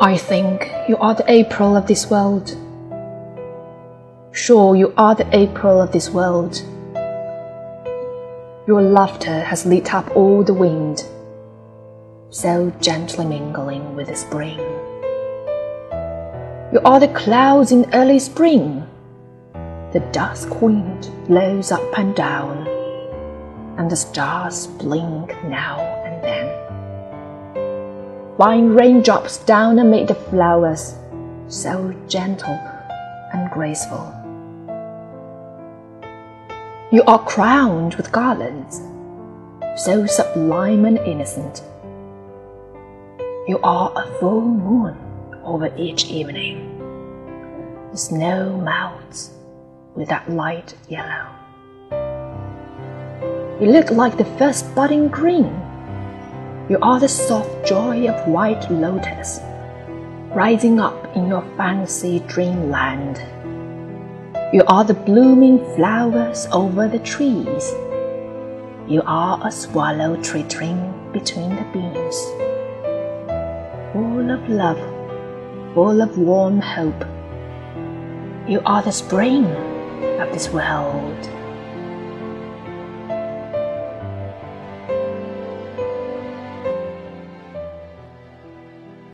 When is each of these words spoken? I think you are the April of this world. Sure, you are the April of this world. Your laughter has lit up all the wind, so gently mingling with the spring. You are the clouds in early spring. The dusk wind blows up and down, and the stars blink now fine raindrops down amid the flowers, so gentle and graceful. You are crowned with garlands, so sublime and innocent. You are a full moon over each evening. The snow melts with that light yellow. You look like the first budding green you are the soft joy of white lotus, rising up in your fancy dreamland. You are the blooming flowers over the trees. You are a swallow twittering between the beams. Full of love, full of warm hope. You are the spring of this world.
I 0.00 0.16
think 0.16 0.70
you 0.88 0.96
are 0.98 1.12
the 1.12 1.24
April 1.26 1.76
of 1.76 1.88
this 1.88 2.08
world. 2.08 2.56
Sure, 4.30 4.76
you 4.76 4.94
are 4.96 5.16
the 5.16 5.28
April 5.36 5.82
of 5.82 5.90
this 5.90 6.08
world. 6.08 6.62
Your 8.68 8.80
laughter 8.80 9.40
has 9.40 9.66
lit 9.66 9.92
up 9.92 10.08
all 10.16 10.44
the 10.44 10.54
wind, 10.54 11.04
so 12.30 12.72
gently 12.80 13.26
mingling 13.26 13.96
with 13.96 14.06
the 14.06 14.14
spring. 14.14 14.60
You 16.72 16.80
are 16.84 17.00
the 17.00 17.12
clouds 17.12 17.72
in 17.72 17.92
early 17.92 18.20
spring. 18.20 18.86
The 19.92 20.08
dusk 20.12 20.62
wind 20.62 21.10
blows 21.26 21.72
up 21.72 21.98
and 21.98 22.14
down, 22.14 22.68
and 23.78 23.90
the 23.90 23.96
stars 23.96 24.68
blink 24.68 25.34
now 25.42 25.98
fine 28.38 28.68
raindrops 28.68 29.38
down 29.38 29.80
amid 29.80 30.06
the 30.06 30.14
flowers, 30.14 30.94
so 31.48 31.92
gentle 32.06 32.56
and 33.32 33.50
graceful. 33.50 34.14
You 36.92 37.02
are 37.08 37.18
crowned 37.24 37.96
with 37.96 38.12
garlands, 38.12 38.80
so 39.76 40.06
sublime 40.06 40.84
and 40.84 40.98
innocent. 40.98 41.64
You 43.48 43.58
are 43.64 43.92
a 43.96 44.06
full 44.20 44.42
moon 44.42 44.96
over 45.42 45.74
each 45.76 46.04
evening. 46.04 46.78
The 47.90 47.98
snow 47.98 48.56
melts 48.56 49.32
with 49.96 50.08
that 50.10 50.30
light 50.30 50.76
yellow. 50.88 51.26
You 53.60 53.72
look 53.72 53.90
like 53.90 54.16
the 54.16 54.32
first 54.38 54.72
budding 54.76 55.08
green 55.08 55.67
you 56.68 56.78
are 56.82 57.00
the 57.00 57.08
soft 57.08 57.66
joy 57.66 58.06
of 58.08 58.28
white 58.28 58.70
lotus, 58.70 59.40
rising 60.34 60.78
up 60.78 61.16
in 61.16 61.26
your 61.26 61.42
fancy 61.56 62.20
dreamland. 62.26 63.16
You 64.52 64.64
are 64.66 64.84
the 64.84 64.92
blooming 64.92 65.64
flowers 65.74 66.46
over 66.52 66.86
the 66.86 66.98
trees. 66.98 67.72
You 68.86 69.02
are 69.06 69.40
a 69.46 69.50
swallow 69.50 70.16
twittering 70.22 71.10
between 71.10 71.56
the 71.56 71.64
beams. 71.72 72.16
Full 73.94 74.30
of 74.30 74.46
love, 74.50 74.78
full 75.72 76.02
of 76.02 76.18
warm 76.18 76.60
hope. 76.60 77.02
You 78.46 78.60
are 78.66 78.82
the 78.82 78.92
spring 78.92 79.46
of 80.20 80.30
this 80.34 80.50
world. 80.50 81.30